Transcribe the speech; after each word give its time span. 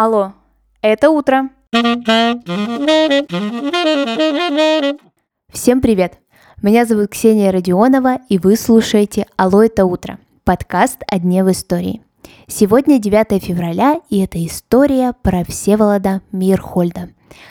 Алло, 0.00 0.32
это 0.80 1.10
утро. 1.10 1.48
Всем 5.52 5.80
привет! 5.80 6.20
Меня 6.62 6.86
зовут 6.86 7.08
Ксения 7.08 7.50
Родионова, 7.50 8.18
и 8.28 8.38
вы 8.38 8.54
слушаете 8.54 9.26
«Алло, 9.34 9.64
это 9.64 9.86
утро»– 9.86 10.20
подкаст 10.44 10.98
о 11.08 11.18
дне 11.18 11.42
в 11.42 11.50
истории. 11.50 12.00
Сегодня 12.46 13.00
9 13.00 13.42
февраля, 13.42 14.00
и 14.08 14.20
это 14.20 14.38
история 14.46 15.14
про 15.20 15.42
Всеволода 15.42 16.22
Мирхольда. 16.30 17.08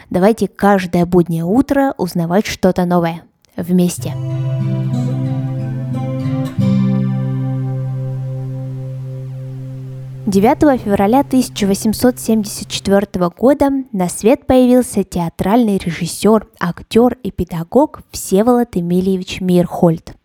Давайте 0.10 0.48
каждое 0.48 1.06
буднее 1.06 1.44
утро 1.44 1.96
узнавать 1.98 2.46
что-то 2.46 2.86
новое. 2.86 3.24
Вместе. 3.58 4.14
Вместе. 4.16 4.37
9 10.28 10.80
февраля 10.82 11.22
1874 11.22 13.30
года 13.30 13.70
на 13.94 14.10
свет 14.10 14.46
появился 14.46 15.06
театральный 15.06 15.78
режиссер, 15.78 16.50
актер 16.60 17.18
и 17.24 17.32
педагог 17.32 18.02
Всеволод 18.12 18.76
Эмильевич 18.76 19.40
Мирхольд. 19.40 20.16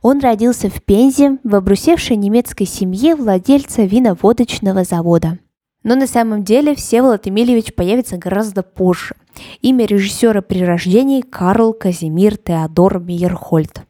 Он 0.00 0.20
родился 0.20 0.70
в 0.70 0.80
Пензе 0.84 1.38
в 1.42 1.56
обрусевшей 1.56 2.14
немецкой 2.14 2.66
семье 2.66 3.16
владельца 3.16 3.82
виноводочного 3.82 4.84
завода. 4.84 5.40
Но 5.82 5.96
на 5.96 6.06
самом 6.06 6.44
деле 6.44 6.76
Всеволод 6.76 7.26
Эмильевич 7.26 7.74
появится 7.74 8.16
гораздо 8.16 8.62
позже. 8.62 9.16
Имя 9.60 9.86
режиссера 9.86 10.40
при 10.40 10.64
рождении 10.64 11.20
Карл 11.20 11.72
Казимир 11.72 12.36
Теодор 12.36 13.00
Мирхольд. 13.00 13.82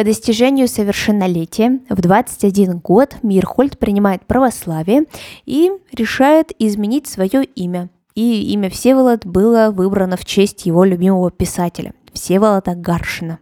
По 0.00 0.04
достижению 0.04 0.66
совершеннолетия 0.66 1.78
в 1.90 2.00
21 2.00 2.78
год 2.78 3.16
Мирхольд 3.22 3.78
принимает 3.78 4.24
православие 4.24 5.04
и 5.44 5.70
решает 5.92 6.52
изменить 6.58 7.06
свое 7.06 7.44
имя. 7.44 7.90
И 8.14 8.50
имя 8.54 8.70
Всеволод 8.70 9.26
было 9.26 9.70
выбрано 9.70 10.16
в 10.16 10.24
честь 10.24 10.64
его 10.64 10.84
любимого 10.84 11.30
писателя 11.30 11.92
Всеволода 12.14 12.74
Гаршина. 12.74 13.40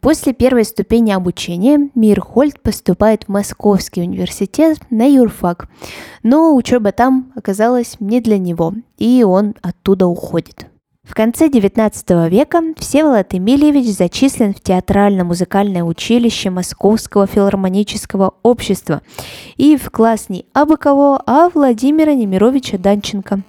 После 0.00 0.32
первой 0.32 0.64
ступени 0.64 1.12
обучения 1.12 1.88
Мирхольд 1.94 2.60
поступает 2.60 3.22
в 3.22 3.28
Московский 3.28 4.02
университет 4.02 4.80
на 4.90 5.04
юрфак, 5.08 5.68
но 6.24 6.56
учеба 6.56 6.90
там 6.90 7.30
оказалась 7.36 7.98
не 8.00 8.20
для 8.20 8.38
него, 8.38 8.74
и 8.98 9.22
он 9.22 9.54
оттуда 9.62 10.08
уходит. 10.08 10.66
В 11.06 11.14
конце 11.14 11.46
XIX 11.48 12.28
века 12.28 12.62
Всеволод 12.76 13.32
Эмильевич 13.32 13.96
зачислен 13.96 14.52
в 14.52 14.60
театрально-музыкальное 14.60 15.84
училище 15.84 16.50
Московского 16.50 17.28
филармонического 17.28 18.34
общества 18.42 19.02
и 19.56 19.76
в 19.76 19.90
класс 19.90 20.28
не 20.28 20.46
абы 20.52 20.76
кого, 20.76 21.22
а 21.24 21.48
Владимира 21.48 22.12
Немировича 22.12 22.76
Данченко. 22.76 23.42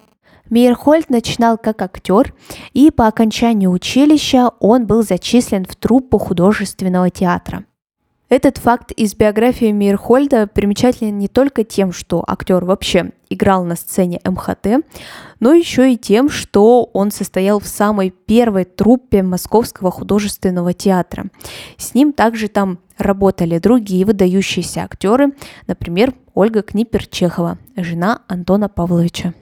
Мейерхольд 0.51 1.09
начинал 1.09 1.57
как 1.57 1.81
актер, 1.81 2.33
и 2.73 2.91
по 2.91 3.07
окончанию 3.07 3.71
училища 3.71 4.51
он 4.59 4.85
был 4.85 5.03
зачислен 5.03 5.65
в 5.65 5.75
труппу 5.75 6.19
художественного 6.19 7.09
театра. 7.09 7.65
Этот 8.29 8.57
факт 8.57 8.91
из 8.91 9.15
биографии 9.15 9.71
Мирхольда 9.71 10.47
примечателен 10.47 11.17
не 11.17 11.29
только 11.29 11.63
тем, 11.63 11.93
что 11.93 12.25
актер 12.27 12.65
вообще 12.65 13.11
играл 13.29 13.63
на 13.63 13.77
сцене 13.77 14.19
МХТ, 14.25 14.85
но 15.39 15.53
еще 15.53 15.93
и 15.93 15.97
тем, 15.97 16.29
что 16.29 16.89
он 16.91 17.11
состоял 17.11 17.61
в 17.61 17.67
самой 17.67 18.09
первой 18.09 18.65
труппе 18.65 19.23
Московского 19.23 19.91
художественного 19.91 20.73
театра. 20.73 21.27
С 21.77 21.93
ним 21.93 22.11
также 22.11 22.49
там 22.49 22.79
работали 22.97 23.59
другие 23.59 24.05
выдающиеся 24.05 24.81
актеры, 24.81 25.33
например, 25.67 26.13
Ольга 26.33 26.61
Книпер-Чехова, 26.61 27.57
жена 27.77 28.23
Антона 28.27 28.67
Павловича. 28.67 29.33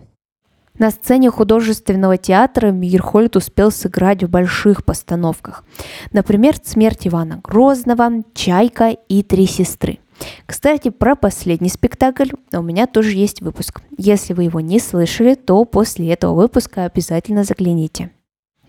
На 0.78 0.92
сцене 0.92 1.32
художественного 1.32 2.18
театра 2.18 2.72
Мирхольд 2.72 3.38
успел 3.38 3.72
сыграть 3.72 4.24
в 4.24 4.30
больших 4.30 4.84
постановках. 4.84 5.64
Например, 6.12 6.56
«Смерть 6.64 7.08
Ивана 7.08 7.40
Грозного», 7.42 8.24
«Чайка» 8.34 8.90
и 8.90 9.24
«Три 9.24 9.46
сестры». 9.46 10.00
Кстати, 10.46 10.90
про 10.90 11.16
последний 11.16 11.70
спектакль 11.70 12.30
у 12.54 12.62
меня 12.62 12.88
тоже 12.88 13.12
есть 13.12 13.42
выпуск. 13.42 13.82
Если 13.98 14.34
вы 14.34 14.44
его 14.44 14.60
не 14.60 14.80
слышали, 14.80 15.36
то 15.36 15.64
после 15.66 16.12
этого 16.12 16.34
выпуска 16.34 16.86
обязательно 16.86 17.44
загляните. 17.44 18.12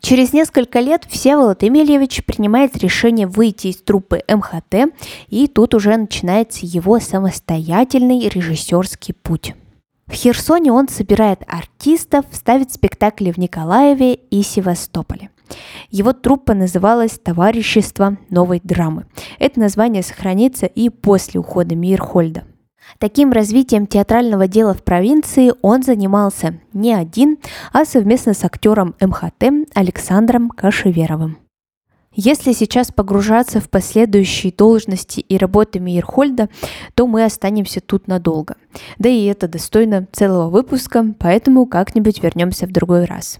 Через 0.00 0.32
несколько 0.32 0.78
лет 0.78 1.04
Всеволод 1.08 1.64
Эмильевич 1.64 2.24
принимает 2.24 2.76
решение 2.76 3.26
выйти 3.26 3.68
из 3.68 3.76
труппы 3.78 4.22
МХТ, 4.28 4.92
и 5.28 5.48
тут 5.48 5.74
уже 5.74 5.96
начинается 5.96 6.60
его 6.62 7.00
самостоятельный 7.00 8.28
режиссерский 8.28 9.14
путь. 9.14 9.54
В 10.06 10.12
Херсоне 10.12 10.72
он 10.72 10.88
собирает 10.88 11.42
артистов, 11.48 12.26
ставит 12.30 12.72
спектакли 12.72 13.32
в 13.32 13.38
Николаеве 13.38 14.14
и 14.14 14.42
Севастополе. 14.42 15.30
Его 15.90 16.12
труппа 16.12 16.54
называлась 16.54 17.18
«Товарищество 17.18 18.16
новой 18.30 18.60
драмы». 18.62 19.06
Это 19.38 19.60
название 19.60 20.02
сохранится 20.02 20.66
и 20.66 20.90
после 20.90 21.40
ухода 21.40 21.74
Мирхольда. 21.74 22.44
Таким 22.98 23.32
развитием 23.32 23.86
театрального 23.86 24.46
дела 24.46 24.74
в 24.74 24.84
провинции 24.84 25.52
он 25.60 25.82
занимался 25.82 26.60
не 26.72 26.94
один, 26.94 27.38
а 27.72 27.84
совместно 27.84 28.32
с 28.32 28.44
актером 28.44 28.94
МХТ 29.00 29.68
Александром 29.74 30.50
Кашеверовым. 30.50 31.38
Если 32.18 32.52
сейчас 32.52 32.90
погружаться 32.90 33.60
в 33.60 33.68
последующие 33.68 34.50
должности 34.50 35.20
и 35.20 35.36
работы 35.36 35.80
Мейерхольда, 35.80 36.48
то 36.94 37.06
мы 37.06 37.24
останемся 37.24 37.82
тут 37.82 38.08
надолго. 38.08 38.56
Да 38.98 39.10
и 39.10 39.26
это 39.26 39.48
достойно 39.48 40.08
целого 40.12 40.48
выпуска, 40.48 41.14
поэтому 41.18 41.66
как-нибудь 41.66 42.22
вернемся 42.22 42.66
в 42.66 42.72
другой 42.72 43.04
раз. 43.04 43.38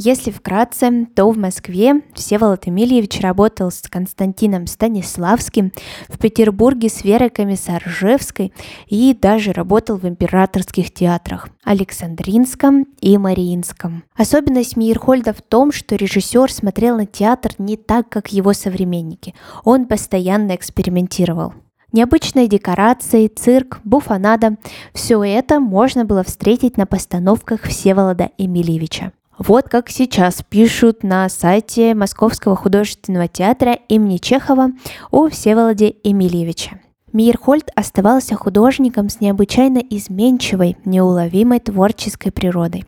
Если 0.00 0.30
вкратце, 0.30 1.06
то 1.16 1.28
в 1.28 1.36
Москве 1.36 2.02
Всеволод 2.14 2.68
Эмильевич 2.68 3.20
работал 3.20 3.72
с 3.72 3.82
Константином 3.82 4.68
Станиславским, 4.68 5.72
в 6.08 6.18
Петербурге 6.18 6.88
с 6.88 7.02
Верой 7.02 7.30
Комиссар-Жевской 7.30 8.52
и 8.86 9.12
даже 9.20 9.52
работал 9.52 9.96
в 9.96 10.06
императорских 10.06 10.94
театрах 10.94 11.48
Александринском 11.64 12.86
и 13.00 13.18
Мариинском. 13.18 14.04
Особенность 14.14 14.76
Мейерхольда 14.76 15.32
в 15.32 15.42
том, 15.42 15.72
что 15.72 15.96
режиссер 15.96 16.52
смотрел 16.52 16.96
на 16.96 17.06
театр 17.06 17.50
не 17.58 17.76
так, 17.76 18.08
как 18.08 18.32
его 18.32 18.52
современники. 18.52 19.34
Он 19.64 19.86
постоянно 19.86 20.54
экспериментировал. 20.54 21.54
Необычные 21.90 22.46
декорации, 22.46 23.26
цирк, 23.26 23.80
буфанада– 23.82 24.58
все 24.94 25.24
это 25.24 25.58
можно 25.58 26.04
было 26.04 26.22
встретить 26.22 26.76
на 26.76 26.86
постановках 26.86 27.62
Всеволода 27.62 28.30
Эмильевича. 28.38 29.12
Вот 29.38 29.68
как 29.68 29.88
сейчас 29.88 30.42
пишут 30.48 31.04
на 31.04 31.28
сайте 31.28 31.94
Московского 31.94 32.56
художественного 32.56 33.28
театра 33.28 33.78
имени 33.88 34.16
Чехова 34.16 34.70
о 35.12 35.28
Всеволоде 35.28 35.94
Эмильевиче. 36.02 36.80
Мейерхольд 37.12 37.70
оставался 37.76 38.34
художником 38.34 39.08
с 39.08 39.20
необычайно 39.20 39.78
изменчивой, 39.78 40.76
неуловимой 40.84 41.60
творческой 41.60 42.32
природой. 42.32 42.84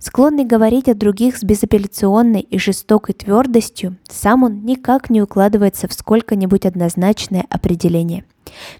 Склонный 0.00 0.44
говорить 0.44 0.88
о 0.88 0.94
других 0.94 1.36
с 1.36 1.44
безапелляционной 1.44 2.40
и 2.40 2.58
жестокой 2.58 3.14
твердостью, 3.14 3.96
сам 4.08 4.42
он 4.42 4.64
никак 4.64 5.10
не 5.10 5.22
укладывается 5.22 5.86
в 5.86 5.92
сколько-нибудь 5.92 6.66
однозначное 6.66 7.46
определение. 7.48 8.24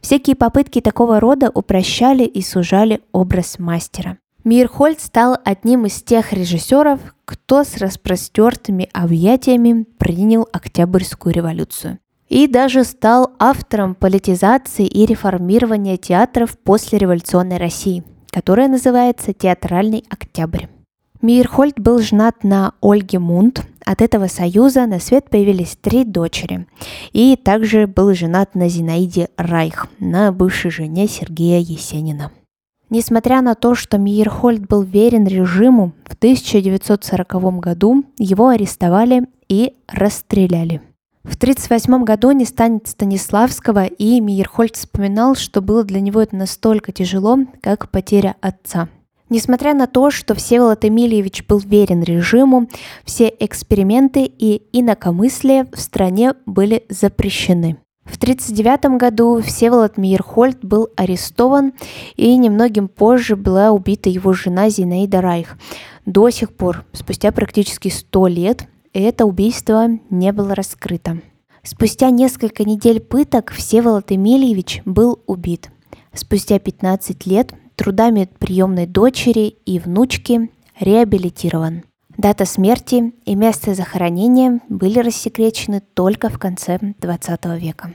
Всякие 0.00 0.34
попытки 0.36 0.80
такого 0.80 1.20
рода 1.20 1.50
упрощали 1.54 2.24
и 2.24 2.42
сужали 2.42 3.00
образ 3.12 3.58
мастера. 3.58 4.18
Мирхольд 4.44 5.00
стал 5.00 5.38
одним 5.42 5.86
из 5.86 6.02
тех 6.02 6.34
режиссеров, 6.34 7.00
кто 7.24 7.64
с 7.64 7.78
распростертыми 7.78 8.90
объятиями 8.92 9.86
принял 9.96 10.46
Октябрьскую 10.52 11.34
революцию. 11.34 11.98
И 12.28 12.46
даже 12.46 12.84
стал 12.84 13.32
автором 13.38 13.94
политизации 13.94 14.86
и 14.86 15.06
реформирования 15.06 15.96
театров 15.96 16.58
после 16.58 16.98
революционной 16.98 17.56
России, 17.56 18.04
которая 18.30 18.68
называется 18.68 19.32
«Театральный 19.32 20.04
октябрь». 20.10 20.66
Мирхольд 21.22 21.80
был 21.80 22.00
женат 22.00 22.44
на 22.44 22.74
Ольге 22.82 23.18
Мунт. 23.18 23.62
От 23.86 24.02
этого 24.02 24.26
союза 24.26 24.84
на 24.84 25.00
свет 25.00 25.30
появились 25.30 25.78
три 25.80 26.04
дочери. 26.04 26.66
И 27.12 27.36
также 27.36 27.86
был 27.86 28.12
женат 28.12 28.54
на 28.54 28.68
Зинаиде 28.68 29.30
Райх, 29.38 29.86
на 29.98 30.32
бывшей 30.32 30.70
жене 30.70 31.08
Сергея 31.08 31.60
Есенина. 31.60 32.30
Несмотря 32.94 33.42
на 33.42 33.56
то, 33.56 33.74
что 33.74 33.98
Мейерхольд 33.98 34.68
был 34.68 34.82
верен 34.82 35.26
режиму, 35.26 35.94
в 36.06 36.14
1940 36.14 37.58
году 37.58 38.04
его 38.20 38.46
арестовали 38.46 39.26
и 39.48 39.74
расстреляли. 39.88 40.80
В 41.24 41.34
1938 41.34 42.04
году 42.04 42.30
не 42.30 42.44
станет 42.44 42.86
Станиславского, 42.86 43.86
и 43.86 44.20
Мейерхольд 44.20 44.76
вспоминал, 44.76 45.34
что 45.34 45.60
было 45.60 45.82
для 45.82 45.98
него 45.98 46.20
это 46.20 46.36
настолько 46.36 46.92
тяжело, 46.92 47.38
как 47.60 47.90
потеря 47.90 48.36
отца. 48.40 48.88
Несмотря 49.28 49.74
на 49.74 49.88
то, 49.88 50.12
что 50.12 50.36
Всеволод 50.36 50.84
Эмильевич 50.84 51.44
был 51.48 51.58
верен 51.58 52.00
режиму, 52.04 52.68
все 53.04 53.26
эксперименты 53.40 54.22
и 54.22 54.62
инакомыслия 54.72 55.66
в 55.72 55.80
стране 55.80 56.34
были 56.46 56.84
запрещены. 56.88 57.76
В 58.04 58.16
1939 58.16 58.98
году 58.98 59.40
Всеволод 59.40 59.96
Мейерхольд 59.96 60.62
был 60.62 60.88
арестован, 60.94 61.72
и 62.16 62.36
немногим 62.36 62.88
позже 62.88 63.34
была 63.34 63.70
убита 63.70 64.10
его 64.10 64.32
жена 64.34 64.68
Зинаида 64.68 65.20
Райх. 65.22 65.56
До 66.04 66.28
сих 66.30 66.54
пор, 66.54 66.84
спустя 66.92 67.32
практически 67.32 67.88
100 67.88 68.26
лет, 68.26 68.68
это 68.92 69.24
убийство 69.24 69.88
не 70.10 70.32
было 70.32 70.54
раскрыто. 70.54 71.18
Спустя 71.62 72.10
несколько 72.10 72.64
недель 72.64 73.00
пыток 73.00 73.50
Всеволод 73.50 74.12
Эмельевич 74.12 74.82
был 74.84 75.20
убит. 75.26 75.70
Спустя 76.12 76.58
15 76.58 77.26
лет 77.26 77.54
трудами 77.74 78.28
приемной 78.38 78.86
дочери 78.86 79.56
и 79.64 79.78
внучки 79.78 80.50
реабилитирован. 80.78 81.84
Дата 82.16 82.44
смерти 82.44 83.12
и 83.24 83.34
место 83.34 83.74
захоронения 83.74 84.60
были 84.68 85.00
рассекречены 85.00 85.80
только 85.94 86.28
в 86.28 86.38
конце 86.38 86.78
20 86.98 87.44
века. 87.60 87.92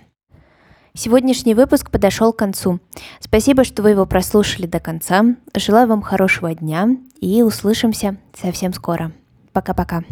Сегодняшний 0.94 1.54
выпуск 1.54 1.92
подошел 1.92 2.33
к 2.33 2.39
концу. 2.39 2.80
Спасибо, 3.19 3.63
что 3.63 3.81
вы 3.81 3.92
его 3.92 4.06
прослушали 4.06 4.66
до 4.66 4.80
конца. 4.80 5.24
Желаю 5.56 5.88
вам 5.88 6.01
хорошего 6.01 6.54
дня 6.54 6.89
и 7.21 7.42
услышимся 7.42 8.18
совсем 8.33 8.74
скоро. 8.74 9.12
Пока-пока. 9.54 10.04